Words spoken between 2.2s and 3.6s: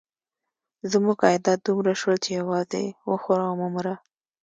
چې یوازې وخوره او